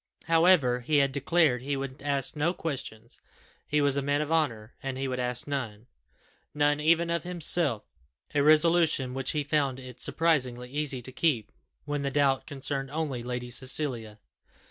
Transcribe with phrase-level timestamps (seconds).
[0.25, 3.21] However, he had declared he would ask no questions;
[3.67, 5.85] he was a man of honour, and he would ask none
[6.55, 7.83] none even of himself
[8.33, 11.51] a resolution which he found it surprisingly easy to keep
[11.85, 14.17] when the doubt concerned only Lady Cecilia.